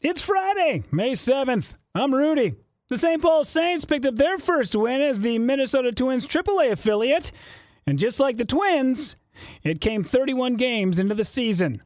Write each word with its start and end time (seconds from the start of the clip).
It's 0.00 0.20
Friday, 0.20 0.84
May 0.92 1.10
7th. 1.12 1.74
I'm 1.92 2.14
Rudy. 2.14 2.54
The 2.88 2.96
St. 2.96 3.20
Paul 3.20 3.42
Saints 3.42 3.84
picked 3.84 4.06
up 4.06 4.14
their 4.14 4.38
first 4.38 4.76
win 4.76 5.00
as 5.00 5.22
the 5.22 5.40
Minnesota 5.40 5.90
Twins 5.90 6.24
AAA 6.24 6.70
affiliate. 6.70 7.32
And 7.84 7.98
just 7.98 8.20
like 8.20 8.36
the 8.36 8.44
Twins, 8.44 9.16
it 9.64 9.80
came 9.80 10.04
31 10.04 10.54
games 10.54 11.00
into 11.00 11.16
the 11.16 11.24
season. 11.24 11.82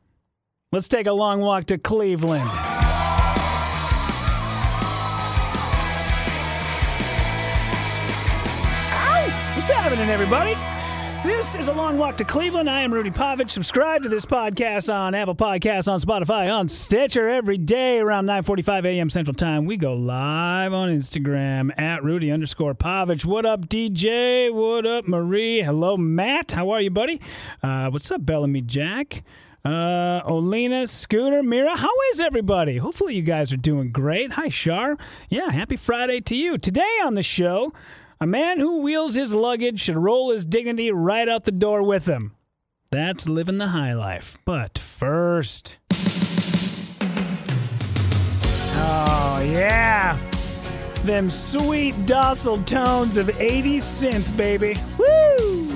Let's 0.73 0.89
take 0.89 1.07
a 1.07 1.13
long 1.15 1.41
walk 1.41 1.65
to 1.67 1.79
Cleveland. 1.79 2.45
Ow! 8.93 9.55
What's 9.57 9.71
happening, 9.71 10.11
everybody? 10.11 10.55
This 11.25 11.55
is 11.55 11.69
a 11.69 11.73
long 11.73 11.99
walk 11.99 12.17
to 12.17 12.25
Cleveland. 12.25 12.69
I 12.69 12.81
am 12.81 12.93
Rudy 12.93 13.11
Pavich. 13.11 13.51
Subscribe 13.51 14.03
to 14.03 14.09
this 14.09 14.27
podcast 14.27 14.93
on 14.93 15.15
Apple 15.15 15.37
Podcasts, 15.37 15.87
on 15.91 16.01
Spotify, 16.01 16.53
on 16.53 16.67
Stitcher 16.67 17.29
every 17.29 17.59
day 17.59 18.01
around 18.01 18.27
9:45 18.27 18.85
a.m. 18.87 19.09
Central 19.09 19.35
Time. 19.35 19.65
We 19.65 19.77
go 19.77 19.95
live 19.95 20.73
on 20.73 20.89
Instagram 20.89 21.79
at 21.79 22.03
Rudy 22.03 22.33
underscore 22.33 22.75
Pavich. 22.75 23.25
What 23.25 23.47
up, 23.47 23.69
DJ? 23.69 24.53
What 24.53 24.85
up, 24.85 25.07
Marie? 25.07 25.61
Hello, 25.61 25.97
Matt. 25.97 26.53
How 26.53 26.71
are 26.71 26.81
you, 26.81 26.91
buddy? 26.91 27.21
Uh, 27.63 27.89
what's 27.91 28.11
up, 28.11 28.27
Bellamy 28.27 28.63
Jack? 28.63 29.23
Uh, 29.65 30.23
Olena, 30.29 30.89
Scooter, 30.89 31.41
Mira, 31.45 31.77
how 31.77 31.93
is 32.13 32.19
everybody? 32.19 32.79
Hopefully, 32.79 33.15
you 33.15 33.23
guys 33.23 33.53
are 33.53 33.57
doing 33.57 33.93
great. 33.93 34.33
Hi, 34.33 34.49
Shar. 34.49 34.97
Yeah, 35.29 35.51
happy 35.53 35.77
Friday 35.77 36.21
to 36.23 36.35
you. 36.35 36.59
Today 36.59 36.99
on 37.05 37.15
the 37.15 37.23
show, 37.23 37.73
a 38.23 38.27
man 38.27 38.61
who 38.61 38.83
wheels 38.83 39.15
his 39.17 39.33
luggage 39.33 39.81
should 39.81 39.97
roll 39.97 40.31
his 40.31 40.45
dignity 40.45 40.93
right 40.93 41.29
out 41.29 41.43
the 41.43 41.51
door 41.51 41.83
with 41.83 42.07
him. 42.07 42.37
That's 42.93 43.29
living 43.29 43.57
the 43.57 43.67
high 43.67 43.95
life. 43.95 44.39
But 44.45 44.79
first. 44.79 45.77
Oh, 48.75 49.43
yeah. 49.45 50.17
Them 51.03 51.33
sweet, 51.33 51.97
docile 52.07 52.63
tones 52.63 53.17
of 53.17 53.27
80s 53.27 53.79
synth, 53.79 54.37
baby. 54.37 54.77
Woo! 54.99 55.71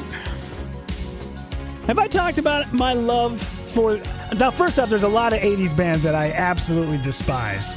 Have 1.89 1.99
I 1.99 2.07
talked 2.07 2.39
about 2.39 2.73
my 2.73 2.93
love 2.93 3.41
for. 3.41 4.01
Now, 4.39 4.53
first 4.53 4.79
off, 4.79 4.89
there's 4.89 5.03
a 5.03 5.09
lot 5.09 5.33
of 5.33 5.41
80s 5.41 5.77
bands 5.77 6.05
that 6.05 6.15
I 6.15 6.31
absolutely 6.31 6.99
despise. 6.99 7.75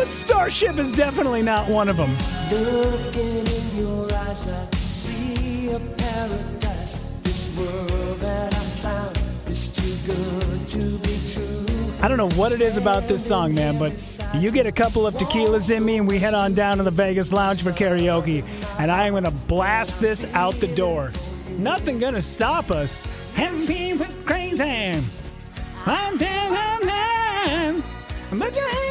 But 0.00 0.10
Starship 0.10 0.78
is 0.78 0.92
definitely 0.92 1.42
not 1.42 1.68
one 1.68 1.90
of 1.90 1.98
them. 1.98 2.08
Looking 2.50 3.46
in 3.46 3.76
your 3.76 4.10
eyes, 4.14 4.48
I 4.48 4.64
see 4.74 5.68
a 5.72 5.78
paradise. 5.78 6.94
This 7.22 7.54
world 7.58 8.18
that 8.20 8.54
I 8.54 8.56
found 8.80 9.18
is 9.46 9.68
too 9.74 10.10
good 10.10 10.68
to 10.70 10.98
be 11.00 11.18
true. 11.30 11.92
I 12.00 12.08
don't 12.08 12.16
know 12.16 12.30
what 12.30 12.50
it 12.50 12.62
is 12.62 12.78
about 12.78 13.08
this 13.08 13.22
song, 13.22 13.54
man, 13.54 13.78
but 13.78 13.92
you 14.36 14.50
get 14.50 14.64
a 14.64 14.72
couple 14.72 15.06
of 15.06 15.12
tequilas 15.16 15.70
in 15.70 15.84
me 15.84 15.98
and 15.98 16.08
we 16.08 16.18
head 16.18 16.32
on 16.32 16.54
down 16.54 16.78
to 16.78 16.82
the 16.82 16.90
Vegas 16.90 17.30
Lounge 17.30 17.62
for 17.62 17.70
karaoke, 17.70 18.42
and 18.78 18.90
I 18.90 19.06
am 19.06 19.12
going 19.12 19.24
to 19.24 19.30
blast 19.30 20.00
this 20.00 20.24
out 20.32 20.54
the 20.60 20.74
door. 20.74 21.12
Nothing 21.58 21.98
going 21.98 22.14
to 22.14 22.22
stop 22.22 22.70
us. 22.70 23.06
And 23.36 23.66
people 23.66 24.06
crazy. 24.24 24.98
I'm 25.84 26.16
down, 26.16 26.56
I'm 26.56 26.86
down. 26.86 27.82
Put 28.30 28.56
your 28.56 28.89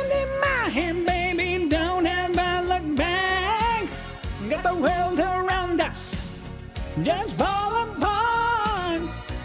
Just 7.03 7.35
fall 7.35 7.83
apart. 7.83 9.01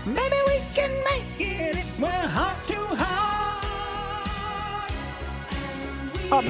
Maybe 0.07 0.37
we 0.49 0.59
can 0.75 0.91
make 1.05 1.39
it 1.39 1.77
if 1.77 2.01
we're 2.01 2.09
heart 2.09 2.65
to 2.65 2.75
heart. 2.75 3.65
Oh, 6.33 6.41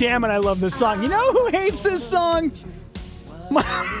damn 0.00 0.24
it, 0.24 0.28
I 0.28 0.38
love 0.38 0.60
this 0.60 0.74
song. 0.76 1.02
You 1.02 1.10
know 1.10 1.32
who 1.32 1.48
hates 1.48 1.82
this 1.82 2.08
song? 2.08 2.52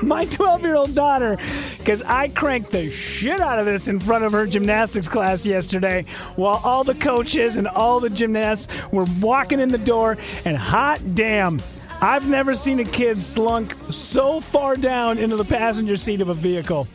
My 0.02 0.24
12 0.24 0.62
year 0.62 0.74
old 0.74 0.94
daughter, 0.94 1.36
because 1.76 2.00
I 2.00 2.28
cranked 2.28 2.72
the 2.72 2.90
shit 2.90 3.38
out 3.38 3.58
of 3.58 3.66
this 3.66 3.86
in 3.86 4.00
front 4.00 4.24
of 4.24 4.32
her 4.32 4.46
gymnastics 4.46 5.08
class 5.08 5.44
yesterday 5.44 6.06
while 6.36 6.58
all 6.64 6.84
the 6.84 6.94
coaches 6.94 7.58
and 7.58 7.68
all 7.68 8.00
the 8.00 8.08
gymnasts 8.08 8.66
were 8.90 9.04
walking 9.20 9.60
in 9.60 9.68
the 9.68 9.76
door. 9.78 10.16
And 10.46 10.56
hot 10.56 11.02
damn, 11.14 11.58
I've 12.00 12.26
never 12.26 12.54
seen 12.54 12.80
a 12.80 12.84
kid 12.84 13.20
slunk 13.20 13.74
so 13.90 14.40
far 14.40 14.76
down 14.76 15.18
into 15.18 15.36
the 15.36 15.44
passenger 15.44 15.96
seat 15.96 16.22
of 16.22 16.30
a 16.30 16.34
vehicle. 16.34 16.88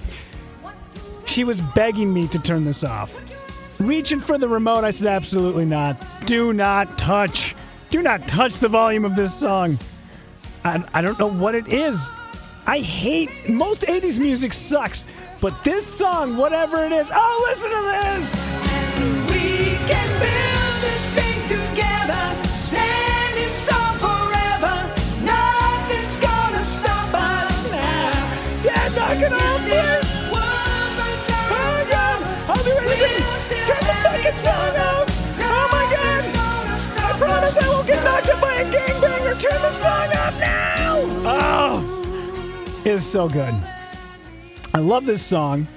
She 1.27 1.43
was 1.43 1.61
begging 1.75 2.11
me 2.11 2.27
to 2.29 2.39
turn 2.39 2.65
this 2.65 2.83
off. 2.83 3.21
Reaching 3.79 4.19
for 4.19 4.39
the 4.39 4.47
remote, 4.47 4.83
I 4.83 4.89
said, 4.89 5.07
absolutely 5.07 5.65
not. 5.65 6.03
Do 6.25 6.53
not 6.53 6.97
touch. 6.97 7.53
Do 7.95 8.03
not 8.03 8.27
touch 8.27 8.55
the 8.55 8.67
volume 8.67 9.05
of 9.05 9.15
this 9.15 9.33
song. 9.33 9.79
I, 10.65 10.83
I 10.93 11.01
don't 11.01 11.17
know 11.17 11.31
what 11.31 11.55
it 11.55 11.69
is. 11.69 12.11
I 12.67 12.79
hate 12.79 13.47
most 13.47 13.83
80s 13.83 14.19
music 14.19 14.51
sucks, 14.51 15.05
but 15.39 15.63
this 15.63 15.87
song, 15.87 16.35
whatever 16.35 16.83
it 16.83 16.91
is, 16.91 17.09
oh, 17.13 17.45
listen 17.47 17.71
to 17.71 18.19
this. 18.19 18.64
Is 42.95 43.05
so 43.05 43.27
good. 43.27 43.53
I 44.73 44.79
love 44.79 45.05
this 45.05 45.21
song. 45.21 45.67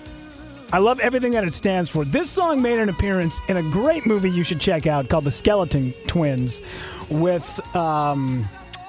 I 0.72 0.78
love 0.78 1.00
everything 1.00 1.32
that 1.32 1.44
it 1.44 1.52
stands 1.52 1.90
for. 1.90 2.04
This 2.04 2.30
song 2.30 2.62
made 2.62 2.78
an 2.78 2.88
appearance 2.88 3.40
in 3.48 3.56
a 3.56 3.62
great 3.62 4.06
movie 4.06 4.30
you 4.30 4.44
should 4.44 4.60
check 4.60 4.86
out 4.86 5.08
called 5.08 5.24
The 5.24 5.30
Skeleton 5.30 5.92
Twins 6.06 6.62
with 7.10 7.74
um, 7.74 8.44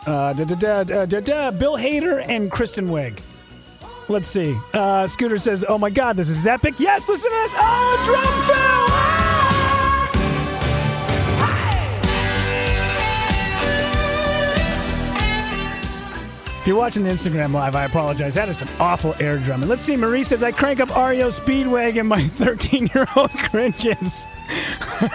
uh, 0.05 0.33
da, 0.33 0.43
da, 0.43 1.05
da, 1.05 1.51
Bill 1.51 1.75
Hader 1.75 2.23
and 2.27 2.51
Kristen 2.51 2.89
Wiig. 2.89 3.19
Let's 4.09 4.27
see. 4.27 4.55
Uh, 4.73 5.07
Scooter 5.07 5.37
says, 5.37 5.65
"Oh 5.67 5.77
my 5.77 5.89
God, 5.89 6.17
this 6.17 6.29
is 6.29 6.45
epic." 6.47 6.75
Yes, 6.79 7.07
listen 7.07 7.29
to 7.29 7.37
this. 7.37 7.53
Oh, 7.57 8.01
drum 8.05 8.89
fill. 8.89 8.98
You're 16.69 16.77
watching 16.77 17.03
the 17.03 17.09
Instagram 17.09 17.51
live, 17.51 17.75
I 17.75 17.85
apologize. 17.85 18.35
That 18.35 18.47
is 18.47 18.61
an 18.61 18.69
awful 18.79 19.15
air 19.19 19.39
drumming. 19.39 19.67
Let's 19.67 19.81
see. 19.81 19.97
Marie 19.97 20.23
says, 20.23 20.43
"I 20.43 20.51
crank 20.51 20.79
up 20.79 20.89
REO 20.95 21.29
Speedwagon. 21.29 22.05
My 22.05 22.21
13-year-old 22.39 23.31
cringes." 23.31 24.27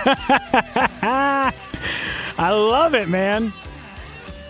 I 2.37 2.51
love 2.51 2.95
it, 2.95 3.09
man. 3.09 3.53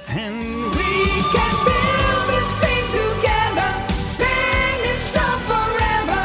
And 0.08 0.34
We 0.38 1.20
can 1.34 1.54
build 1.68 2.24
this 2.32 2.50
thing 2.64 2.84
together, 2.96 3.70
standing 3.90 5.00
strong 5.00 5.38
forever. 5.44 6.22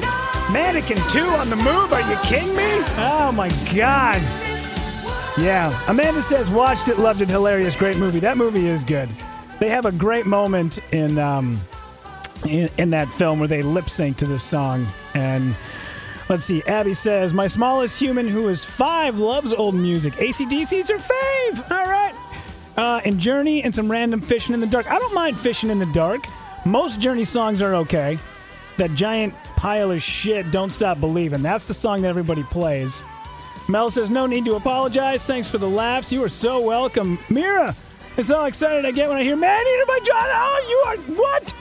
Nothing's 0.00 0.52
Mannequin 0.52 0.98
2 1.10 1.20
on 1.20 1.50
the 1.50 1.56
move. 1.56 1.92
Are 1.92 2.00
you 2.10 2.16
kidding 2.24 2.56
me? 2.56 2.82
Oh 2.96 3.32
my 3.34 3.50
God. 3.74 4.22
Yeah. 5.38 5.78
Amanda 5.88 6.22
says, 6.22 6.48
watched 6.48 6.88
it, 6.88 6.98
loved 6.98 7.20
it, 7.20 7.28
hilarious, 7.28 7.76
great 7.76 7.98
movie. 7.98 8.20
That 8.20 8.36
movie 8.38 8.66
is 8.66 8.82
good. 8.84 9.10
They 9.62 9.68
have 9.68 9.86
a 9.86 9.92
great 9.92 10.26
moment 10.26 10.80
in 10.92 11.20
um, 11.20 11.56
in, 12.44 12.68
in 12.78 12.90
that 12.90 13.08
film 13.10 13.38
where 13.38 13.46
they 13.46 13.62
lip 13.62 13.88
sync 13.88 14.16
to 14.16 14.26
this 14.26 14.42
song. 14.42 14.84
And 15.14 15.54
let's 16.28 16.44
see, 16.44 16.64
Abby 16.64 16.94
says, 16.94 17.32
My 17.32 17.46
smallest 17.46 18.00
human 18.00 18.26
who 18.26 18.48
is 18.48 18.64
five 18.64 19.18
loves 19.18 19.52
old 19.52 19.76
music. 19.76 20.14
ACDC's 20.14 20.90
her 20.90 20.96
fave. 20.96 21.70
All 21.70 21.86
right. 21.86 22.12
Uh, 22.76 23.02
and 23.04 23.20
Journey 23.20 23.62
and 23.62 23.72
some 23.72 23.88
random 23.88 24.20
fishing 24.20 24.52
in 24.52 24.58
the 24.58 24.66
dark. 24.66 24.90
I 24.90 24.98
don't 24.98 25.14
mind 25.14 25.38
fishing 25.38 25.70
in 25.70 25.78
the 25.78 25.86
dark. 25.92 26.22
Most 26.66 26.98
Journey 26.98 27.22
songs 27.22 27.62
are 27.62 27.76
okay. 27.76 28.18
That 28.78 28.90
giant 28.96 29.32
pile 29.54 29.92
of 29.92 30.02
shit, 30.02 30.50
Don't 30.50 30.70
Stop 30.70 30.98
Believing. 30.98 31.40
That's 31.40 31.68
the 31.68 31.74
song 31.74 32.02
that 32.02 32.08
everybody 32.08 32.42
plays. 32.42 33.04
Mel 33.68 33.90
says, 33.90 34.10
no 34.10 34.26
need 34.26 34.44
to 34.46 34.56
apologize. 34.56 35.22
Thanks 35.22 35.46
for 35.46 35.58
the 35.58 35.70
laughs. 35.70 36.10
You 36.10 36.24
are 36.24 36.28
so 36.28 36.60
welcome. 36.60 37.16
Mira 37.30 37.76
is 38.16 38.26
so 38.26 38.44
excited 38.44 38.84
I 38.84 38.90
get 38.90 39.08
when 39.08 39.18
I 39.18 39.22
hear 39.22 39.36
Man 39.36 39.60
Eater 39.60 39.86
by 39.86 39.98
John. 40.04 40.26
Oh, 40.28 40.64
you 40.68 40.78
are 40.86 41.16
what? 41.16 41.54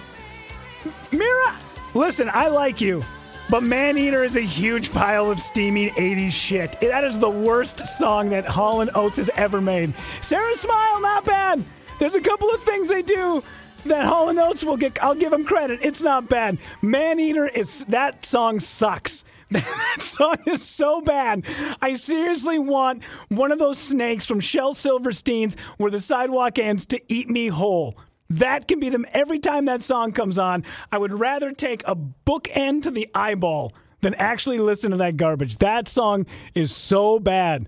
Mira, 1.12 1.56
listen, 1.94 2.30
I 2.32 2.48
like 2.48 2.82
you. 2.82 3.04
But 3.50 3.64
Man 3.64 3.98
Eater 3.98 4.24
is 4.24 4.38
a 4.38 4.42
huge 4.42 4.94
pile 4.94 5.30
of 5.30 5.40
steaming 5.40 5.90
80s 5.90 6.32
shit. 6.32 6.80
That 6.80 7.04
is 7.04 7.20
the 7.20 7.30
worst 7.30 7.86
song 7.86 8.30
that 8.30 8.46
Hall 8.46 8.88
& 8.92 8.96
Oates 8.96 9.18
has 9.18 9.30
ever 9.36 9.60
made. 9.60 9.94
Sarah 10.22 10.56
Smile, 10.56 11.02
not 11.02 11.26
bad. 11.26 11.62
There's 12.00 12.16
a 12.16 12.22
couple 12.22 12.50
of 12.50 12.64
things 12.64 12.88
they 12.88 13.02
do 13.02 13.44
that 13.86 14.06
Hall 14.06 14.30
& 14.30 14.40
Oates 14.40 14.64
will 14.64 14.78
get. 14.78 15.04
I'll 15.04 15.16
give 15.16 15.32
them 15.32 15.44
credit. 15.44 15.80
It's 15.84 16.02
not 16.02 16.30
bad. 16.30 16.60
Man 16.82 17.20
Eater 17.20 17.48
is 17.48 17.84
that 17.86 18.24
song 18.24 18.62
sucks. 18.62 19.26
that 19.60 19.98
song 20.00 20.38
is 20.48 20.64
so 20.64 21.02
bad. 21.02 21.46
I 21.82 21.94
seriously 21.94 22.58
want 22.58 23.04
one 23.28 23.52
of 23.52 23.60
those 23.60 23.78
snakes 23.78 24.26
from 24.26 24.40
Shel 24.40 24.74
Silverstein's 24.74 25.58
where 25.78 25.92
the 25.92 26.00
sidewalk 26.00 26.58
ends 26.58 26.86
to 26.88 27.02
eat 27.10 27.30
me 27.30 27.48
whole. 27.48 27.98
That 28.30 28.70
can 28.70 28.80
be 28.80 28.88
them 28.88 29.06
every 29.12 29.40
time 29.40 29.66
that 29.66 29.84
song 29.84 30.14
comes 30.14 30.40
on. 30.40 30.64
I 30.90 30.98
would 30.98 31.12
rather 31.12 31.52
take 31.52 31.84
a 31.86 31.98
bookend 31.98 32.84
to 32.84 32.92
the 32.92 33.10
eyeball 33.14 33.74
than 34.00 34.14
actually 34.14 34.60
listen 34.60 34.92
to 34.92 34.98
that 34.98 35.18
garbage. 35.18 35.58
That 35.58 35.90
song 35.90 36.26
is 36.56 36.74
so 36.74 37.20
bad. 37.20 37.68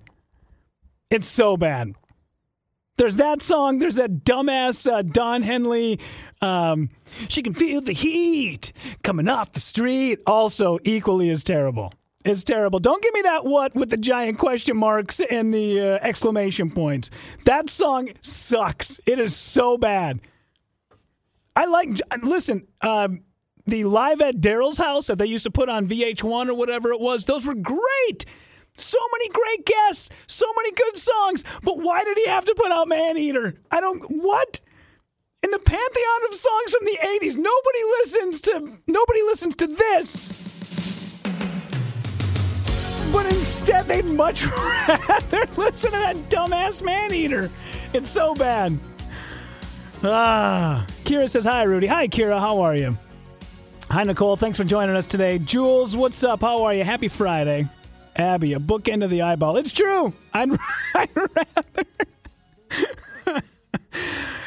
It's 1.09 1.27
so 1.27 1.57
bad. 1.57 1.95
There's 2.95 3.17
that 3.17 3.41
song. 3.41 3.79
There's 3.79 3.95
that 3.95 4.23
dumbass 4.23 4.89
uh, 4.89 5.01
Don 5.01 5.41
Henley. 5.41 5.99
Um, 6.43 6.89
she 7.29 7.41
can 7.41 7.53
feel 7.53 7.79
the 7.79 7.93
heat 7.93 8.73
coming 9.01 9.29
off 9.29 9.53
the 9.53 9.61
street. 9.61 10.19
Also, 10.27 10.77
equally 10.83 11.29
as 11.29 11.43
terrible. 11.43 11.93
It's 12.25 12.43
terrible. 12.43 12.79
Don't 12.79 13.01
give 13.01 13.13
me 13.13 13.21
that 13.21 13.45
what 13.45 13.75
with 13.75 13.89
the 13.89 13.97
giant 13.97 14.37
question 14.39 14.77
marks 14.77 15.19
and 15.21 15.53
the 15.53 15.79
uh, 15.79 15.99
exclamation 16.01 16.69
points. 16.69 17.09
That 17.45 17.69
song 17.69 18.09
sucks. 18.21 18.99
It 19.05 19.19
is 19.19 19.35
so 19.35 19.77
bad. 19.77 20.19
I 21.55 21.65
like. 21.65 21.99
Listen, 22.23 22.67
um, 22.81 23.21
the 23.65 23.85
live 23.85 24.19
at 24.19 24.35
Daryl's 24.35 24.77
house 24.77 25.07
that 25.07 25.17
they 25.17 25.25
used 25.25 25.45
to 25.45 25.51
put 25.51 25.69
on 25.69 25.87
VH1 25.87 26.49
or 26.49 26.53
whatever 26.53 26.91
it 26.91 26.99
was. 26.99 27.25
Those 27.25 27.45
were 27.45 27.55
great. 27.55 28.25
So 28.75 28.97
many 29.11 29.29
great 29.29 29.65
guests, 29.65 30.09
so 30.27 30.45
many 30.57 30.71
good 30.71 30.97
songs. 30.97 31.45
But 31.61 31.77
why 31.79 32.03
did 32.03 32.17
he 32.17 32.27
have 32.27 32.45
to 32.45 32.55
put 32.55 32.71
out 32.71 32.87
Man 32.87 33.17
Eater? 33.17 33.55
I 33.71 33.79
don't. 33.79 33.99
What? 34.09 34.61
In 35.43 35.51
the 35.51 35.59
pantheon 35.59 36.25
of 36.29 36.35
songs 36.35 36.73
from 36.73 36.85
the 36.85 36.97
'80s, 37.21 37.35
nobody 37.35 37.83
listens 37.99 38.41
to. 38.41 38.79
Nobody 38.87 39.21
listens 39.23 39.55
to 39.57 39.67
this. 39.67 40.39
But 43.11 43.25
instead, 43.27 43.85
they'd 43.85 44.05
much 44.05 44.45
rather 44.87 45.45
listen 45.57 45.91
to 45.91 45.97
that 45.97 46.15
dumbass 46.29 46.81
Man 46.81 47.13
Eater. 47.13 47.49
It's 47.93 48.09
so 48.09 48.33
bad. 48.33 48.77
Ah, 50.03 50.85
Kira 51.03 51.29
says 51.29 51.43
hi, 51.43 51.63
Rudy. 51.63 51.87
Hi, 51.87 52.07
Kira. 52.07 52.39
How 52.39 52.61
are 52.61 52.75
you? 52.75 52.97
Hi, 53.89 54.03
Nicole. 54.03 54.35
Thanks 54.35 54.57
for 54.57 54.63
joining 54.63 54.95
us 54.95 55.05
today. 55.05 55.37
Jules, 55.39 55.95
what's 55.95 56.23
up? 56.23 56.41
How 56.41 56.63
are 56.63 56.73
you? 56.73 56.83
Happy 56.83 57.07
Friday. 57.07 57.67
Abby, 58.15 58.53
a 58.53 58.59
bookend 58.59 59.03
of 59.03 59.09
the 59.09 59.21
eyeball. 59.21 59.57
It's 59.57 59.71
true. 59.71 60.13
I'd, 60.33 60.49
I'd 60.95 61.09
rather. 61.15 61.85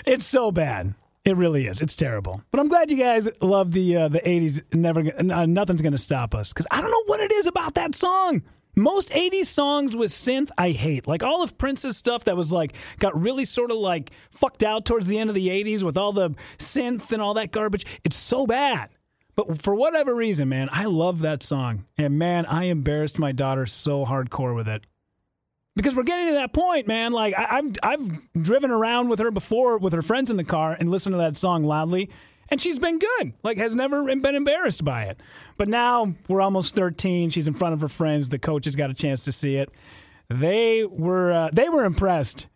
It's 0.07 0.27
so 0.27 0.51
bad. 0.51 0.95
It 1.25 1.37
really 1.37 1.67
is. 1.67 1.83
It's 1.83 1.97
terrible. 1.97 2.41
But 2.53 2.61
I'm 2.61 2.69
glad 2.69 2.89
you 2.89 2.97
guys 2.97 3.29
love 3.41 3.73
the 3.73 3.97
uh, 3.97 4.09
the 4.09 4.21
80s. 4.21 4.63
Never, 4.73 5.01
uh, 5.01 5.47
nothing's 5.47 5.83
to 5.83 5.99
stop 5.99 6.35
us 6.35 6.53
because 6.53 6.69
I 6.71 6.81
don't 6.81 6.91
know 6.91 7.03
what 7.07 7.21
it 7.21 7.33
is 7.33 7.49
about 7.49 7.75
that 7.75 7.95
song. 7.97 8.43
Most 8.77 9.11
80s 9.11 9.47
songs 9.47 9.97
with 9.97 10.11
synth, 10.11 10.51
I 10.59 10.71
hate. 10.71 11.07
Like 11.07 11.23
all 11.23 11.43
of 11.43 11.57
Prince's 11.57 11.97
stuff 11.97 12.25
that 12.25 12.37
was 12.37 12.53
like, 12.53 12.75
got 12.99 13.19
really 13.19 13.47
sort 13.47 13.71
of 13.71 13.79
like 13.79 14.11
fucked 14.31 14.63
out 14.63 14.85
towards 14.85 15.07
the 15.07 15.19
end 15.19 15.31
of 15.31 15.35
the 15.35 15.49
80s 15.49 15.83
with 15.83 15.97
all 15.97 16.13
the 16.13 16.31
synth 16.59 17.11
and 17.11 17.23
all 17.23 17.35
that 17.35 17.53
garbage. 17.53 17.87
It's 18.05 18.17
so 18.17 18.47
bad. 18.47 18.91
But 19.35 19.63
for 19.63 19.75
whatever 19.75 20.15
reason, 20.15 20.49
man, 20.51 20.69
I 20.71 20.85
love 20.85 21.21
that 21.21 21.43
song. 21.43 21.87
And 21.97 22.19
man, 22.19 22.47
I 22.47 22.65
embarrassed 22.65 23.19
my 23.19 23.33
daughter 23.33 23.67
so 23.67 24.05
hardcore 24.05 24.55
with 24.55 24.69
it. 24.69 24.87
Because 25.77 25.95
we're 25.95 26.03
getting 26.03 26.29
to 26.29 26.33
that 26.33 26.53
point, 26.53 26.89
man. 26.89 27.13
Like 27.13 27.35
I, 27.39 27.59
I've 27.59 27.77
I've 27.83 28.43
driven 28.43 28.71
around 28.71 29.09
with 29.09 29.19
her 29.21 29.31
before 29.31 29.79
with 29.79 29.93
her 29.93 30.03
friends 30.03 30.31
in 30.31 30.37
the 30.37 30.45
car 30.45 30.77
and 30.79 30.91
listened 30.91 31.13
to 31.13 31.19
that 31.19 31.37
song 31.37 31.65
loudly 31.65 32.11
and 32.49 32.61
she's 32.61 32.79
been 32.79 32.99
good. 32.99 33.33
Like 33.43 33.59
has 33.59 33.75
never 33.75 34.05
been 34.05 34.35
embarrassed 34.35 34.85
by 34.85 35.05
it. 35.05 35.21
But 35.57 35.69
now 35.69 36.15
we're 36.29 36.41
almost 36.41 36.75
13. 36.75 37.31
She's 37.31 37.49
in 37.49 37.55
front 37.55 37.75
of 37.75 37.81
her 37.81 37.89
friends. 37.89 38.29
The 38.29 38.39
coach 38.39 38.65
has 38.67 38.77
got 38.77 38.91
a 38.91 38.95
chance 38.95 39.25
to 39.25 39.33
see 39.33 39.57
it. 39.57 39.71
They 40.29 40.85
were 40.85 41.33
uh, 41.33 41.51
they 41.53 41.69
were 41.69 41.85
impressed 41.85 42.47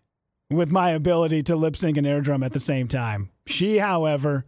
with 0.51 0.71
my 0.71 0.91
ability 0.91 1.43
to 1.45 1.57
lip 1.57 1.77
sync 1.77 1.97
and 1.97 2.07
air 2.07 2.21
drum 2.21 2.43
at 2.43 2.53
the 2.53 2.61
same 2.61 2.89
time. 2.89 3.31
She, 3.47 3.79
however, 3.79 4.45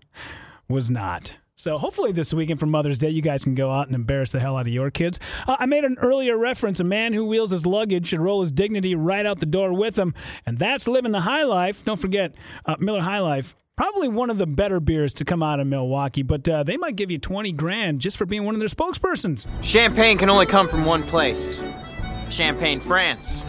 was 0.69 0.91
not. 0.91 1.35
So 1.63 1.79
hopefully 1.79 2.11
this 2.11 2.35
weekend 2.35 2.59
for 2.59 2.67
Mother's 2.67 2.99
Day, 2.99 3.11
you 3.11 3.23
guys 3.23 3.45
can 3.45 3.55
go 3.55 3.71
out 3.71 3.87
and 3.87 3.95
embarrass 3.95 4.33
the 4.33 4.41
hell 4.41 4.57
out 4.57 4.67
of 4.67 4.73
your 4.73 4.91
kids. 4.91 5.21
Uh, 5.47 5.55
I 5.61 5.67
made 5.67 5.85
an 5.85 5.97
earlier 6.01 6.37
reference: 6.37 6.81
a 6.81 6.85
man 6.85 7.13
who 7.13 7.25
wheels 7.25 7.53
his 7.53 7.65
luggage 7.65 8.09
should 8.09 8.19
roll 8.19 8.41
his 8.41 8.51
dignity 8.51 8.97
right 8.97 9.25
out 9.25 9.39
the 9.39 9.47
door 9.47 9.73
with 9.73 9.97
him, 9.97 10.13
and 10.45 10.59
that's 10.59 10.89
living 10.89 11.13
the 11.13 11.21
high 11.21 11.45
life. 11.45 11.85
Don't 11.85 12.01
forget 12.01 12.35
uh, 12.67 12.75
Miller 12.81 13.01
High 13.01 13.21
Life 13.21 13.55
probably 13.77 14.09
one 14.09 14.29
of 14.29 14.39
the 14.39 14.47
better 14.47 14.81
beers 14.81 15.15
to 15.15 15.25
come 15.25 15.41
out 15.41 15.61
of 15.61 15.69
Milwaukee, 15.69 16.23
but 16.23 16.49
uh, 16.49 16.65
they 16.65 16.77
might 16.77 16.97
give 16.97 17.13
you 17.13 17.19
20 17.19 17.53
grand 17.53 18.01
just 18.01 18.17
for 18.17 18.27
being 18.27 18.45
one 18.45 18.55
of 18.57 18.59
their 18.59 18.69
spokespersons. 18.69 19.47
Champagne 19.63 20.19
can 20.19 20.29
only 20.29 20.47
come 20.47 20.67
from 20.67 20.85
one 20.85 21.05
place 21.05 21.63
Champagne, 22.29 22.81
France. 22.81 23.45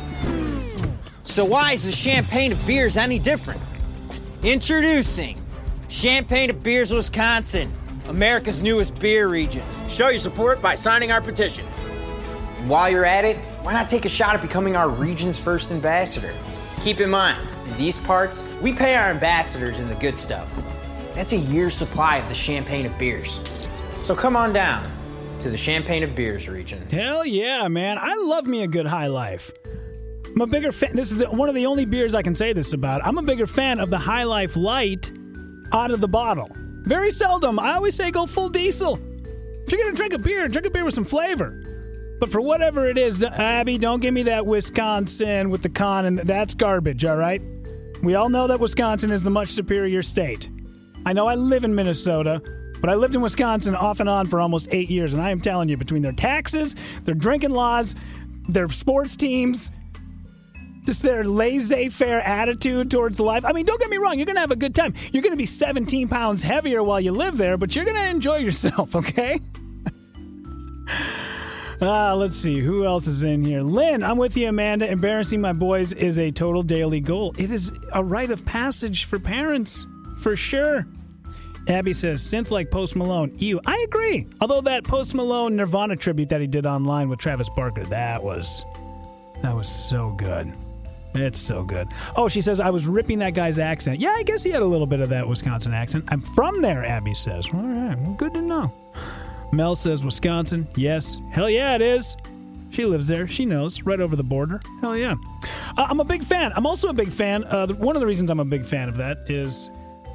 So, 1.24 1.44
why 1.44 1.72
is 1.72 1.84
the 1.84 1.92
champagne 1.92 2.52
of 2.52 2.68
beers 2.68 2.96
any 2.96 3.18
different? 3.18 3.62
Introducing 4.44 5.42
Champagne 5.90 6.52
of 6.52 6.62
Beers, 6.62 6.94
Wisconsin, 6.94 7.74
America's 8.08 8.62
newest 8.62 9.00
beer 9.00 9.28
region. 9.28 9.64
Show 9.88 10.10
your 10.10 10.20
support 10.20 10.62
by 10.62 10.76
signing 10.76 11.12
our 11.12 11.22
petition. 11.22 11.66
And 12.58 12.70
while 12.70 12.90
you're 12.90 13.06
at 13.06 13.26
it, 13.26 13.38
why 13.64 13.74
not 13.74 13.90
take 13.90 14.06
a 14.06 14.10
shot 14.10 14.36
at 14.36 14.42
becoming 14.42 14.76
our 14.76 14.90
region's 14.90 15.40
first 15.40 15.72
ambassador? 15.72 16.34
Keep 16.82 17.00
in 17.00 17.10
mind, 17.10 17.54
in 17.66 17.78
these 17.78 17.98
parts, 17.98 18.44
we 18.62 18.74
pay 18.74 18.96
our 18.96 19.10
ambassadors 19.10 19.80
in 19.80 19.88
the 19.88 19.96
good 19.96 20.18
stuff. 20.18 20.62
That's 21.14 21.34
a 21.34 21.38
year's 21.38 21.74
supply 21.74 22.18
of 22.18 22.28
the 22.28 22.36
champagne 22.36 22.86
of 22.86 22.98
beers. 22.98 23.40
So 24.02 24.16
come 24.16 24.36
on 24.36 24.52
down 24.52 24.84
to 25.40 25.50
the 25.50 25.58
Champagne 25.58 26.04
of 26.04 26.16
Beers 26.16 26.50
region. 26.50 26.82
Hell 26.90 27.26
yeah, 27.26 27.68
man. 27.68 27.98
I 28.00 28.16
love 28.16 28.48
me 28.48 28.64
a 28.64 28.68
good 28.68 28.86
high 28.86 29.08
life. 29.08 29.52
I'm 30.26 30.42
a 30.42 30.48
bigger 30.48 30.72
fan. 30.72 30.96
This 30.96 31.12
is 31.12 31.18
the, 31.18 31.30
one 31.30 31.50
of 31.50 31.56
the 31.56 31.66
only 31.66 31.86
beers 31.86 32.16
I 32.16 32.22
can 32.22 32.36
say 32.36 32.54
this 32.54 32.74
about. 32.74 33.06
I'm 33.06 33.18
a 33.18 33.22
bigger 33.22 33.46
fan 33.46 33.80
of 33.80 33.90
the 33.90 33.98
High 33.98 34.24
Life 34.24 34.56
Light 34.56 35.12
out 35.72 35.92
of 35.92 36.02
the 36.02 36.08
bottle. 36.08 36.50
Very 36.84 37.12
seldom. 37.12 37.60
I 37.60 37.76
always 37.76 37.96
say 37.96 38.12
go 38.12 38.26
full 38.26 38.50
diesel. 38.50 39.00
If 39.66 39.72
you're 39.72 39.82
going 39.82 39.94
to 39.94 39.98
drink 39.98 40.14
a 40.14 40.20
beer, 40.20 40.48
drink 40.48 40.68
a 40.68 40.70
beer 40.70 40.84
with 40.84 40.94
some 40.94 41.06
flavor. 41.06 41.60
But 42.20 42.32
for 42.32 42.42
whatever 42.42 42.88
it 42.88 42.98
is, 42.98 43.24
Abby, 43.24 43.78
don't 43.78 44.02
give 44.02 44.14
me 44.14 44.24
that 44.24 44.46
Wisconsin 44.46 45.50
with 45.50 45.62
the 45.62 45.70
con, 45.70 46.06
and 46.06 46.20
that's 46.20 46.54
garbage, 46.54 47.06
all 47.06 47.18
right? 47.18 47.42
We 48.02 48.16
all 48.16 48.30
know 48.30 48.48
that 48.48 48.60
Wisconsin 48.60 49.12
is 49.12 49.24
the 49.24 49.30
much 49.30 49.50
superior 49.50 50.02
state. 50.02 50.50
I 51.06 51.14
know 51.14 51.28
I 51.28 51.36
live 51.36 51.64
in 51.64 51.74
Minnesota, 51.74 52.42
but 52.82 52.90
I 52.90 52.96
lived 52.96 53.16
in 53.16 53.22
Wisconsin 53.22 53.76
off 53.76 54.00
and 54.02 54.10
on 54.10 54.26
for 54.26 54.40
almost 54.40 54.68
eight 54.72 54.90
years, 54.90 55.14
and 55.14 55.22
I 55.22 55.32
am 55.32 55.40
telling 55.42 55.70
you, 55.70 55.78
between 55.78 56.02
their 56.02 56.12
taxes, 56.12 56.76
their 57.04 57.16
drinking 57.16 57.52
laws, 57.52 57.96
their 58.50 58.68
sports 58.70 59.16
teams, 59.16 59.72
just 60.84 61.02
their 61.02 61.24
laissez 61.24 61.90
faire 61.90 62.20
attitude 62.22 62.92
towards 62.92 63.20
life. 63.20 63.46
I 63.46 63.54
mean, 63.54 63.66
don't 63.66 63.80
get 63.80 63.90
me 63.90 63.98
wrong, 63.98 64.18
you're 64.18 64.26
going 64.26 64.36
to 64.36 64.42
have 64.42 64.52
a 64.52 64.56
good 64.56 64.76
time. 64.76 64.94
You're 65.12 65.24
going 65.24 65.34
to 65.34 65.38
be 65.38 65.46
17 65.46 66.08
pounds 66.08 66.44
heavier 66.44 66.84
while 66.84 67.00
you 67.00 67.12
live 67.12 67.38
there, 67.38 67.58
but 67.58 67.76
you're 67.76 67.86
going 67.86 67.98
to 67.98 68.10
enjoy 68.10 68.38
yourself, 68.38 68.96
okay? 68.96 69.40
Ah, 71.82 72.14
let's 72.14 72.38
see 72.38 72.60
who 72.60 72.86
else 72.86 73.08
is 73.08 73.24
in 73.24 73.44
here. 73.44 73.62
Lynn, 73.62 74.04
I'm 74.04 74.18
with 74.18 74.38
you, 74.38 74.48
Amanda. 74.48 74.90
Embarrassing 74.90 75.42
my 75.42 75.52
boys 75.54 75.92
is 75.92 76.18
a 76.18 76.32
total 76.32 76.64
daily 76.64 77.02
goal. 77.02 77.36
It 77.38 77.52
is 77.52 77.74
a 77.92 78.04
rite 78.04 78.32
of 78.32 78.46
passage 78.46 79.06
for 79.06 79.20
parents, 79.20 79.86
for 80.20 80.36
sure. 80.36 80.88
Abby 81.68 81.94
says, 81.94 82.22
synth 82.22 82.52
like 82.52 82.72
Post 82.72 82.96
Malone. 82.96 83.34
Ew. 83.38 83.60
I 83.66 83.86
agree. 83.88 84.28
Although 84.42 84.62
that 84.62 84.84
Post 84.84 85.16
Malone 85.16 85.56
Nirvana 85.56 85.96
tribute 85.96 86.30
that 86.30 86.42
he 86.42 86.48
did 86.48 86.66
online 86.66 87.10
with 87.10 87.20
Travis 87.20 87.50
Barker, 87.50 87.84
that 87.86 88.22
was 88.22 88.66
that 89.42 89.56
was 89.56 89.70
so 89.70 90.12
good. 90.12 90.54
It's 91.16 91.40
so 91.40 91.64
good. 91.64 91.88
Oh, 92.16 92.28
she 92.28 92.42
says 92.42 92.60
I 92.60 92.70
was 92.70 92.88
ripping 92.88 93.20
that 93.20 93.34
guy's 93.34 93.60
accent. 93.60 94.00
Yeah, 94.00 94.12
I 94.12 94.24
guess 94.24 94.44
he 94.44 94.50
had 94.50 94.62
a 94.62 94.66
little 94.66 94.88
bit 94.88 95.00
of 95.00 95.10
that 95.10 95.28
Wisconsin 95.28 95.74
accent. 95.74 96.06
I'm 96.08 96.22
from 96.22 96.62
there, 96.62 96.84
Abby 96.86 97.14
says. 97.14 97.48
All 97.54 97.62
right, 97.62 97.98
well, 98.00 98.14
good 98.14 98.34
to 98.34 98.42
know. 98.42 98.74
Mel 99.52 99.76
says 99.76 100.04
Wisconsin. 100.04 100.68
Yes. 100.76 101.20
Hell 101.32 101.50
yeah, 101.50 101.76
it 101.76 101.82
is. 101.82 102.18
She 102.72 102.86
lives 102.86 103.08
there. 103.08 103.28
She 103.28 103.46
knows. 103.46 103.84
Right 103.84 104.00
over 104.00 104.16
the 104.16 104.24
border. 104.24 104.60
Hell 104.82 104.98
yeah. 104.98 105.14
Uh, 105.78 105.86
I'm 105.88 106.00
a 106.00 106.04
big 106.04 106.24
fan. 106.24 106.52
I'm 106.56 106.66
also 106.66 106.90
a 106.90 106.94
big 106.94 107.12
fan. 107.12 107.44
Uh, 107.44 107.68
one 107.68 107.96
of 107.96 108.00
the 108.00 108.08
reasons 108.08 108.32
I'm 108.32 108.40
a 108.40 108.46
big 108.46 108.66
fan 108.66 108.90
of 108.90 108.98
that 108.98 109.30
is 109.30 109.70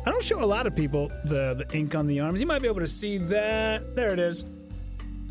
I 0.04 0.10
don't 0.10 0.24
show 0.24 0.42
a 0.42 0.44
lot 0.44 0.66
of 0.66 0.74
people 0.74 1.08
the, 1.24 1.54
the 1.54 1.76
ink 1.76 1.94
on 1.94 2.08
the 2.08 2.18
arms. 2.18 2.40
You 2.40 2.46
might 2.46 2.62
be 2.62 2.66
able 2.66 2.80
to 2.80 2.88
see 2.88 3.18
that. 3.18 3.94
There 3.94 4.12
it 4.12 4.18
is. 4.18 4.44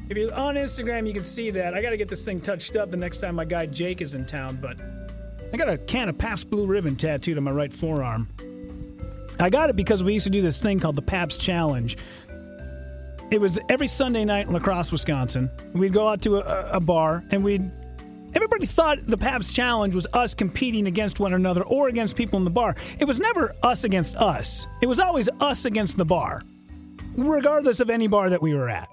If 0.10 0.16
you're 0.16 0.34
on 0.34 0.56
Instagram, 0.56 1.06
you 1.06 1.14
can 1.14 1.26
see 1.26 1.50
that. 1.52 1.74
I 1.74 1.82
got 1.82 1.90
to 1.90 1.98
get 1.98 2.08
this 2.08 2.24
thing 2.24 2.40
touched 2.40 2.78
up 2.78 2.92
the 2.92 2.98
next 2.98 3.18
time 3.18 3.36
my 3.36 3.44
guy 3.44 3.66
Jake 3.66 4.02
is 4.02 4.14
in 4.16 4.26
town, 4.26 4.58
but 4.62 4.78
I 5.54 5.58
got 5.58 5.70
a 5.70 5.78
can 5.78 6.10
of 6.10 6.18
Pabst 6.18 6.50
Blue 6.50 6.66
Ribbon 6.66 6.96
tattooed 6.96 7.38
on 7.38 7.44
my 7.44 7.52
right 7.52 7.72
forearm. 7.72 8.28
I 9.40 9.50
got 9.50 9.70
it 9.70 9.76
because 9.76 10.04
we 10.04 10.14
used 10.14 10.26
to 10.26 10.30
do 10.30 10.42
this 10.42 10.62
thing 10.62 10.80
called 10.80 10.96
the 10.96 11.02
Pabst 11.02 11.40
Challenge. 11.40 11.96
It 13.30 13.40
was 13.40 13.60
every 13.70 13.88
Sunday 13.88 14.26
night 14.26 14.48
in 14.48 14.54
La 14.54 14.60
Crosse, 14.60 14.92
Wisconsin. 14.92 15.50
We'd 15.74 15.94
go 15.94 16.08
out 16.08 16.22
to 16.24 16.38
a, 16.38 16.72
a 16.72 16.80
bar 16.80 17.24
and 17.32 17.44
we'd. 17.44 17.72
Everybody 18.34 18.66
thought 18.66 19.00
the 19.08 19.18
Pabst 19.18 19.56
Challenge 19.56 19.96
was 19.96 20.06
us 20.14 20.36
competing 20.36 20.88
against 20.88 21.20
one 21.20 21.34
another 21.34 21.64
or 21.64 21.88
against 21.88 22.16
people 22.16 22.38
in 22.38 22.46
the 22.46 22.52
bar. 22.52 22.76
It 23.00 23.06
was 23.06 23.20
never 23.20 23.56
us 23.64 23.84
against 23.84 24.16
us, 24.16 24.68
it 24.82 24.88
was 24.88 25.00
always 25.00 25.30
us 25.40 25.66
against 25.66 25.98
the 25.98 26.06
bar, 26.06 26.42
regardless 27.16 27.80
of 27.80 27.90
any 27.90 28.08
bar 28.08 28.30
that 28.30 28.42
we 28.42 28.54
were 28.54 28.70
at. 28.70 28.90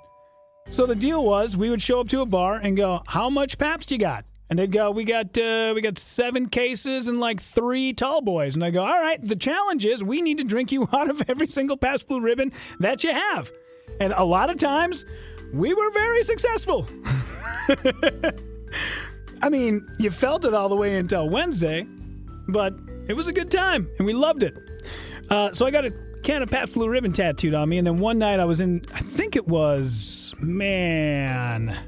So 0.70 0.86
the 0.86 0.94
deal 0.94 1.24
was 1.24 1.56
we 1.56 1.68
would 1.68 1.82
show 1.82 2.00
up 2.00 2.08
to 2.08 2.20
a 2.20 2.26
bar 2.26 2.56
and 2.56 2.76
go, 2.76 3.02
"How 3.06 3.28
much 3.28 3.58
Pabst 3.58 3.90
you 3.90 3.98
got?" 3.98 4.24
And 4.50 4.58
they'd 4.58 4.70
go, 4.70 4.90
"We 4.90 5.04
got 5.04 5.36
uh, 5.38 5.72
we 5.74 5.80
got 5.80 5.98
seven 5.98 6.48
cases 6.48 7.08
and 7.08 7.18
like 7.18 7.40
three 7.40 7.92
tall 7.92 8.20
boys." 8.20 8.54
And 8.54 8.64
I 8.64 8.70
go, 8.70 8.82
"All 8.82 9.00
right, 9.00 9.20
the 9.20 9.36
challenge 9.36 9.84
is 9.86 10.04
we 10.04 10.22
need 10.22 10.38
to 10.38 10.44
drink 10.44 10.70
you 10.70 10.88
out 10.92 11.08
of 11.08 11.22
every 11.28 11.46
single 11.46 11.76
Pabst 11.76 12.08
Blue 12.08 12.20
Ribbon 12.20 12.52
that 12.80 13.02
you 13.04 13.12
have." 13.12 13.50
And 14.00 14.12
a 14.16 14.24
lot 14.24 14.50
of 14.50 14.56
times, 14.58 15.06
we 15.52 15.72
were 15.72 15.90
very 15.92 16.22
successful. 16.22 16.88
I 19.42 19.48
mean, 19.48 19.86
you 19.98 20.10
felt 20.10 20.44
it 20.44 20.54
all 20.54 20.68
the 20.68 20.76
way 20.76 20.96
until 20.96 21.28
Wednesday, 21.28 21.86
but 22.48 22.74
it 23.08 23.14
was 23.14 23.28
a 23.28 23.32
good 23.32 23.50
time 23.50 23.88
and 23.98 24.06
we 24.06 24.12
loved 24.12 24.42
it. 24.42 24.56
Uh, 25.30 25.52
so 25.52 25.66
I 25.66 25.70
got 25.70 25.84
a 25.84 25.92
can 26.22 26.42
of 26.42 26.50
Pabst 26.50 26.74
Blue 26.74 26.88
Ribbon 26.88 27.12
tattooed 27.12 27.54
on 27.54 27.68
me, 27.68 27.78
and 27.78 27.86
then 27.86 27.98
one 27.98 28.18
night 28.18 28.40
I 28.40 28.46
was 28.46 28.60
in, 28.60 28.82
I 28.94 29.00
think 29.00 29.36
it 29.36 29.46
was, 29.46 30.34
man, 30.40 31.78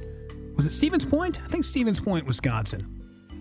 was 0.57 0.67
it 0.67 0.73
Stevens 0.73 1.05
Point? 1.05 1.41
I 1.43 1.49
think 1.49 1.65
Stevens 1.65 2.01
Point, 2.01 2.27
Wisconsin. 2.27 2.93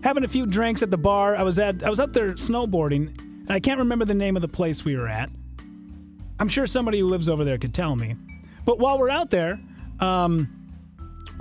Having 0.04 0.26
a 0.26 0.28
few 0.28 0.46
drinks 0.46 0.84
at 0.84 0.92
the 0.92 0.98
bar. 0.98 1.36
I 1.36 1.44
was 1.44 1.58
at, 1.58 1.84
I 1.84 1.90
was 1.90 2.00
up 2.00 2.14
there 2.14 2.34
snowboarding, 2.34 3.18
and 3.18 3.52
I 3.52 3.60
can't 3.60 3.80
remember 3.80 4.06
the 4.06 4.14
name 4.14 4.36
of 4.36 4.42
the 4.42 4.48
place 4.48 4.86
we 4.86 4.96
were 4.96 5.08
at. 5.08 5.30
I'm 6.40 6.48
sure 6.48 6.68
somebody 6.68 7.00
who 7.00 7.08
lives 7.08 7.30
over 7.30 7.46
there 7.46 7.58
could 7.58 7.74
tell 7.74 7.96
me. 7.96 8.16
But 8.66 8.80
while 8.80 9.00
we're 9.00 9.10
out 9.10 9.30
there, 9.30 9.60
um, 10.00 10.48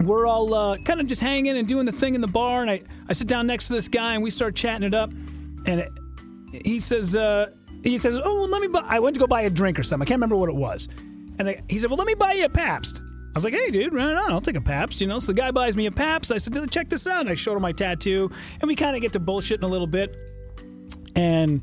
we're 0.00 0.26
all 0.26 0.54
uh, 0.54 0.78
kind 0.78 1.00
of 1.00 1.06
just 1.06 1.20
hanging 1.20 1.56
and 1.56 1.66
doing 1.66 1.86
the 1.86 1.92
thing 1.92 2.14
in 2.14 2.20
the 2.20 2.28
bar, 2.28 2.62
and 2.62 2.70
I, 2.70 2.82
I 3.08 3.12
sit 3.12 3.26
down 3.26 3.46
next 3.46 3.66
to 3.68 3.72
this 3.72 3.88
guy, 3.88 4.14
and 4.14 4.22
we 4.22 4.30
start 4.30 4.54
chatting 4.54 4.86
it 4.86 4.94
up, 4.94 5.10
and 5.10 5.80
it, 5.80 5.92
he 6.64 6.78
says, 6.78 7.16
uh, 7.16 7.50
he 7.82 7.98
says, 7.98 8.20
oh, 8.22 8.40
well, 8.40 8.48
let 8.48 8.62
me 8.62 8.68
buy, 8.68 8.84
I 8.86 9.00
went 9.00 9.14
to 9.14 9.20
go 9.20 9.26
buy 9.26 9.42
a 9.42 9.50
drink 9.50 9.78
or 9.78 9.82
something. 9.82 10.06
I 10.06 10.08
can't 10.08 10.18
remember 10.18 10.36
what 10.36 10.48
it 10.48 10.54
was. 10.54 10.88
And 11.38 11.48
I, 11.48 11.62
he 11.68 11.78
said, 11.78 11.90
well, 11.90 11.98
let 11.98 12.06
me 12.06 12.14
buy 12.14 12.32
you 12.34 12.44
a 12.44 12.48
Pabst. 12.48 13.02
I 13.34 13.38
was 13.38 13.44
like, 13.44 13.54
hey, 13.54 13.70
dude, 13.70 13.92
right 13.92 14.14
on. 14.14 14.30
I'll 14.30 14.40
take 14.40 14.54
a 14.54 14.60
Pabst, 14.60 15.00
you 15.00 15.08
know. 15.08 15.18
So 15.18 15.32
the 15.32 15.34
guy 15.34 15.50
buys 15.50 15.74
me 15.74 15.86
a 15.86 15.90
Pabst. 15.90 16.30
I 16.30 16.38
said, 16.38 16.70
check 16.70 16.88
this 16.88 17.04
out. 17.08 17.22
And 17.22 17.28
I 17.28 17.34
showed 17.34 17.56
him 17.56 17.62
my 17.62 17.72
tattoo, 17.72 18.30
and 18.60 18.68
we 18.68 18.76
kind 18.76 18.94
of 18.94 19.02
get 19.02 19.12
to 19.14 19.20
bullshitting 19.20 19.64
a 19.64 19.66
little 19.66 19.88
bit. 19.88 20.16
And 21.16 21.60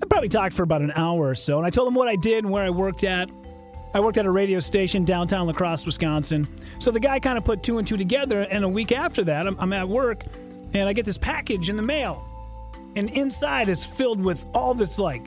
I 0.00 0.06
probably 0.06 0.28
talked 0.28 0.54
for 0.54 0.62
about 0.62 0.82
an 0.82 0.92
hour 0.94 1.28
or 1.28 1.34
so. 1.34 1.58
And 1.58 1.66
I 1.66 1.70
told 1.70 1.88
him 1.88 1.94
what 1.94 2.06
I 2.06 2.14
did 2.14 2.44
and 2.44 2.52
where 2.52 2.62
I 2.62 2.70
worked 2.70 3.02
at. 3.02 3.28
I 3.92 3.98
worked 3.98 4.18
at 4.18 4.24
a 4.24 4.30
radio 4.30 4.60
station 4.60 5.04
downtown 5.04 5.48
La 5.48 5.52
Crosse, 5.52 5.84
Wisconsin. 5.84 6.46
So 6.78 6.92
the 6.92 7.00
guy 7.00 7.18
kind 7.18 7.36
of 7.36 7.44
put 7.44 7.64
two 7.64 7.78
and 7.78 7.86
two 7.86 7.96
together. 7.96 8.42
And 8.42 8.64
a 8.64 8.68
week 8.68 8.92
after 8.92 9.24
that, 9.24 9.48
I'm, 9.48 9.58
I'm 9.58 9.72
at 9.72 9.88
work, 9.88 10.22
and 10.74 10.88
I 10.88 10.92
get 10.92 11.06
this 11.06 11.18
package 11.18 11.68
in 11.68 11.76
the 11.76 11.82
mail. 11.82 12.24
And 12.94 13.10
inside 13.10 13.68
is 13.68 13.84
filled 13.84 14.20
with 14.20 14.44
all 14.54 14.74
this, 14.74 14.96
like, 14.96 15.26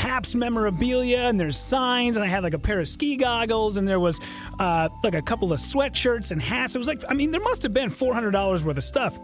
Pabst 0.00 0.34
memorabilia 0.34 1.18
and 1.18 1.38
there's 1.38 1.58
signs 1.58 2.16
and 2.16 2.24
I 2.24 2.26
had 2.26 2.42
like 2.42 2.54
a 2.54 2.58
pair 2.58 2.80
of 2.80 2.88
ski 2.88 3.16
goggles 3.18 3.76
and 3.76 3.86
there 3.86 4.00
was 4.00 4.18
uh, 4.58 4.88
like 5.04 5.14
a 5.14 5.20
couple 5.20 5.52
of 5.52 5.60
sweatshirts 5.60 6.32
and 6.32 6.40
hats. 6.40 6.74
It 6.74 6.78
was 6.78 6.88
like 6.88 7.02
I 7.06 7.12
mean 7.12 7.32
there 7.32 7.40
must 7.42 7.62
have 7.64 7.74
been 7.74 7.90
four 7.90 8.14
hundred 8.14 8.30
dollars 8.30 8.64
worth 8.64 8.78
of 8.78 8.82
stuff. 8.82 9.18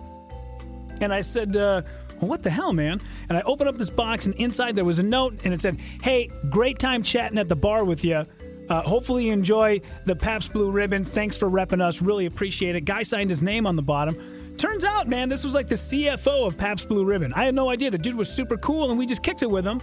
And 1.00 1.14
I 1.14 1.22
said, 1.22 1.56
uh, 1.56 1.80
well, 2.20 2.28
"What 2.28 2.42
the 2.42 2.50
hell, 2.50 2.74
man?" 2.74 3.00
And 3.30 3.38
I 3.38 3.40
opened 3.46 3.70
up 3.70 3.78
this 3.78 3.88
box 3.88 4.26
and 4.26 4.34
inside 4.34 4.76
there 4.76 4.84
was 4.84 4.98
a 4.98 5.02
note 5.02 5.40
and 5.44 5.54
it 5.54 5.62
said, 5.62 5.80
"Hey, 6.02 6.28
great 6.50 6.78
time 6.78 7.02
chatting 7.02 7.38
at 7.38 7.48
the 7.48 7.56
bar 7.56 7.82
with 7.82 8.04
you." 8.04 8.26
Uh, 8.68 8.82
hopefully 8.82 9.28
you 9.28 9.32
enjoy 9.32 9.80
the 10.04 10.14
Pabst 10.14 10.52
Blue 10.52 10.70
Ribbon. 10.70 11.06
Thanks 11.06 11.38
for 11.38 11.48
repping 11.48 11.80
us. 11.80 12.02
Really 12.02 12.26
appreciate 12.26 12.76
it. 12.76 12.82
Guy 12.82 13.02
signed 13.02 13.30
his 13.30 13.40
name 13.42 13.66
on 13.66 13.76
the 13.76 13.82
bottom. 13.82 14.14
Turns 14.58 14.84
out, 14.84 15.08
man, 15.08 15.30
this 15.30 15.42
was 15.42 15.54
like 15.54 15.68
the 15.68 15.74
CFO 15.74 16.46
of 16.46 16.58
Pabst 16.58 16.86
Blue 16.86 17.06
Ribbon. 17.06 17.32
I 17.32 17.46
had 17.46 17.54
no 17.54 17.70
idea. 17.70 17.90
The 17.90 17.96
dude 17.96 18.16
was 18.16 18.30
super 18.30 18.58
cool, 18.58 18.90
and 18.90 18.98
we 18.98 19.06
just 19.06 19.22
kicked 19.22 19.42
it 19.42 19.50
with 19.50 19.64
him. 19.64 19.80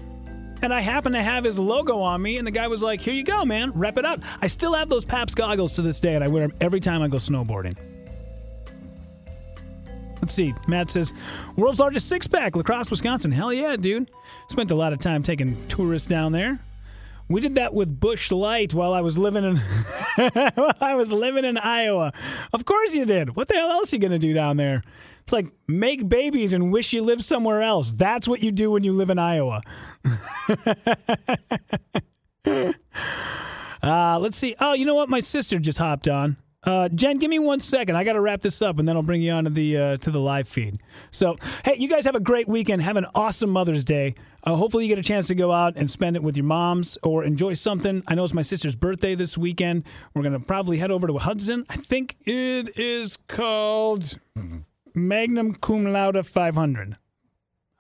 And 0.64 0.74
I 0.74 0.80
happened 0.80 1.14
to 1.16 1.22
have 1.22 1.44
his 1.44 1.60
logo 1.60 2.00
on 2.00 2.22
me, 2.22 2.38
and 2.38 2.48
the 2.48 2.52
guy 2.52 2.68
was 2.68 2.82
like, 2.82 3.02
Here 3.02 3.14
you 3.14 3.26
go, 3.26 3.44
man, 3.44 3.72
rep 3.74 3.98
it 3.98 4.06
up." 4.06 4.22
I 4.42 4.48
still 4.48 4.74
have 4.74 4.88
those 4.88 5.04
Pabst 5.04 5.36
goggles 5.36 5.74
to 5.74 5.82
this 5.82 6.00
day, 6.00 6.16
and 6.16 6.24
I 6.24 6.30
wear 6.30 6.48
them 6.48 6.58
every 6.62 6.80
time 6.80 7.02
I 7.02 7.10
go 7.10 7.18
snowboarding. 7.18 7.78
Let's 10.22 10.34
see. 10.34 10.56
Matt 10.70 10.90
says, 10.90 11.12
World's 11.58 11.80
largest 11.80 12.08
six 12.08 12.28
pack, 12.28 12.56
La 12.56 12.64
Crosse, 12.64 12.90
Wisconsin. 12.90 13.30
Hell 13.30 13.52
yeah, 13.52 13.76
dude. 13.76 14.10
Spent 14.48 14.72
a 14.72 14.76
lot 14.76 14.94
of 14.94 15.00
time 15.00 15.22
taking 15.22 15.58
tourists 15.68 16.08
down 16.08 16.32
there. 16.32 16.60
We 17.28 17.42
did 17.42 17.56
that 17.56 17.74
with 17.74 18.00
Busch 18.00 18.32
Light 18.32 18.74
while 18.74 18.94
I 18.94 19.02
was 19.02 19.18
living 19.18 19.44
in 19.44 19.62
I 20.80 20.96
was 20.96 21.12
living 21.12 21.44
in 21.44 21.58
Iowa. 21.58 22.14
Of 22.54 22.64
course 22.64 22.96
you 22.96 23.04
did. 23.04 23.36
What 23.36 23.50
the 23.50 23.56
hell 23.56 23.70
else 23.70 23.92
are 23.92 23.98
you 23.98 24.02
gonna 24.02 24.18
do 24.18 24.34
down 24.34 24.56
there? 24.56 24.82
It's 25.24 25.34
like 25.34 25.48
make 25.68 26.10
babies 26.10 26.54
and 26.54 26.72
wish 26.72 26.94
you 26.94 27.02
lived 27.02 27.24
somewhere 27.24 27.62
else. 27.62 27.92
That's 27.92 28.28
what 28.28 28.44
you 28.44 28.52
do 28.52 28.72
when 28.72 28.84
you 28.84 28.94
live 28.94 29.10
in 29.10 29.18
Iowa. 29.18 29.62
uh, 33.82 34.20
let's 34.20 34.38
see. 34.38 34.56
Oh, 34.60 34.74
you 34.74 34.86
know 34.86 34.96
what? 34.96 35.10
My 35.10 35.22
sister 35.22 35.60
just 35.60 35.78
hopped 35.78 36.10
on. 36.10 36.36
Uh, 36.66 36.88
Jen, 36.90 37.18
give 37.18 37.30
me 37.30 37.40
one 37.40 37.60
second. 37.60 37.96
I 37.96 38.04
got 38.04 38.14
to 38.14 38.22
wrap 38.22 38.42
this 38.42 38.62
up, 38.62 38.80
and 38.80 38.88
then 38.88 38.96
I'll 38.96 39.04
bring 39.04 39.22
you 39.22 39.32
on 39.32 39.44
to 39.44 39.50
the 39.50 39.78
uh, 39.78 39.98
to 39.98 40.12
the 40.12 40.20
live 40.20 40.48
feed. 40.48 40.80
So, 41.12 41.36
hey, 41.66 41.76
you 41.78 41.90
guys 41.90 42.06
have 42.06 42.16
a 42.16 42.22
great 42.22 42.48
weekend. 42.48 42.82
Have 42.82 42.96
an 42.96 43.06
awesome 43.16 43.50
Mother's 43.50 43.84
Day. 43.84 44.16
Uh, 44.46 44.56
hopefully, 44.56 44.86
you 44.86 44.90
get 44.90 45.00
a 45.00 45.08
chance 45.08 45.28
to 45.28 45.36
go 45.36 45.52
out 45.52 45.74
and 45.76 45.92
spend 45.92 46.16
it 46.16 46.24
with 46.24 46.38
your 46.38 46.46
moms 46.46 46.98
or 47.04 47.24
enjoy 47.24 47.54
something. 47.54 48.04
I 48.08 48.16
know 48.16 48.24
it's 48.24 48.34
my 48.34 48.42
sister's 48.44 48.76
birthday 48.76 49.16
this 49.16 49.38
weekend. 49.38 49.84
We're 50.14 50.24
gonna 50.24 50.40
probably 50.40 50.78
head 50.78 50.92
over 50.92 51.08
to 51.08 51.18
Hudson. 51.18 51.66
I 51.70 51.76
think 51.76 52.16
it 52.26 52.78
is 52.78 53.18
called 53.28 54.18
Magnum 54.94 55.56
Cum 55.56 55.86
Laude 55.86 56.26
500. 56.26 56.98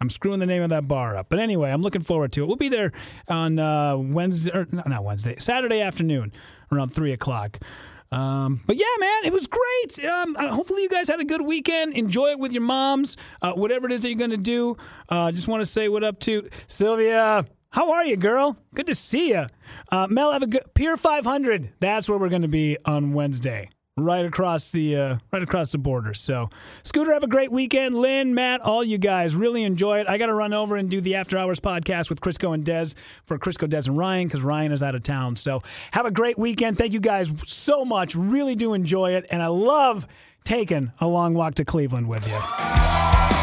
I'm 0.01 0.09
screwing 0.09 0.39
the 0.39 0.45
name 0.45 0.61
of 0.61 0.69
that 0.69 0.87
bar 0.87 1.15
up. 1.15 1.27
But 1.29 1.39
anyway, 1.39 1.71
I'm 1.71 1.81
looking 1.81 2.01
forward 2.01 2.33
to 2.33 2.43
it. 2.43 2.47
We'll 2.47 2.57
be 2.57 2.67
there 2.69 2.91
on 3.29 3.57
uh, 3.57 3.95
Wednesday, 3.97 4.51
or 4.51 4.67
not 4.71 5.03
Wednesday, 5.03 5.35
Saturday 5.37 5.79
afternoon 5.79 6.33
around 6.71 6.93
3 6.93 7.13
o'clock. 7.13 7.59
Um, 8.11 8.61
but 8.67 8.75
yeah, 8.75 8.85
man, 8.99 9.25
it 9.25 9.33
was 9.33 9.47
great. 9.47 10.05
Um, 10.05 10.35
uh, 10.35 10.49
hopefully, 10.49 10.83
you 10.83 10.89
guys 10.89 11.07
had 11.07 11.19
a 11.19 11.25
good 11.25 11.41
weekend. 11.41 11.93
Enjoy 11.93 12.27
it 12.27 12.39
with 12.39 12.51
your 12.51 12.61
moms, 12.61 13.17
uh, 13.41 13.53
whatever 13.53 13.87
it 13.87 13.93
is 13.93 14.01
that 14.01 14.09
you're 14.09 14.17
going 14.17 14.29
to 14.31 14.37
do. 14.37 14.75
Uh, 15.09 15.31
just 15.31 15.47
want 15.47 15.61
to 15.61 15.65
say 15.65 15.87
what 15.87 16.03
up 16.03 16.19
to 16.19 16.49
Sylvia. 16.67 17.45
How 17.69 17.91
are 17.91 18.05
you, 18.05 18.17
girl? 18.17 18.57
Good 18.75 18.85
to 18.87 18.95
see 18.95 19.29
you. 19.29 19.47
Uh, 19.89 20.07
Mel, 20.07 20.31
have 20.31 20.43
a 20.43 20.47
good 20.47 20.63
Pier 20.75 20.95
500. 20.95 21.71
That's 21.79 22.07
where 22.07 22.19
we're 22.19 22.29
going 22.29 22.43
to 22.43 22.47
be 22.47 22.77
on 22.85 23.13
Wednesday 23.13 23.69
right 23.97 24.25
across 24.25 24.71
the 24.71 24.95
uh, 24.95 25.17
right 25.31 25.43
across 25.43 25.71
the 25.71 25.77
border. 25.77 26.13
So, 26.13 26.49
Scooter, 26.83 27.13
have 27.13 27.23
a 27.23 27.27
great 27.27 27.51
weekend. 27.51 27.95
Lynn, 27.95 28.33
Matt, 28.33 28.61
all 28.61 28.83
you 28.83 28.97
guys 28.97 29.35
really 29.35 29.63
enjoy 29.63 29.99
it. 29.99 30.07
I 30.07 30.17
got 30.17 30.27
to 30.27 30.33
run 30.33 30.53
over 30.53 30.75
and 30.75 30.89
do 30.89 31.01
the 31.01 31.15
After 31.15 31.37
Hours 31.37 31.59
podcast 31.59 32.09
with 32.09 32.21
Crisco 32.21 32.53
and 32.53 32.65
Dez 32.65 32.95
for 33.25 33.37
Crisco, 33.37 33.67
Dez, 33.67 33.87
and 33.87 33.97
Ryan 33.97 34.27
because 34.27 34.41
Ryan 34.41 34.71
is 34.71 34.81
out 34.81 34.95
of 34.95 35.03
town. 35.03 35.35
So, 35.35 35.61
have 35.91 36.05
a 36.05 36.11
great 36.11 36.37
weekend. 36.37 36.77
Thank 36.77 36.93
you 36.93 36.99
guys 36.99 37.29
so 37.45 37.85
much. 37.85 38.15
Really 38.15 38.55
do 38.55 38.73
enjoy 38.73 39.11
it, 39.13 39.25
and 39.29 39.43
I 39.43 39.47
love 39.47 40.07
taking 40.43 40.91
a 40.99 41.07
long 41.07 41.33
walk 41.33 41.55
to 41.55 41.65
Cleveland 41.65 42.07
with 42.07 42.27
you. 42.27 43.42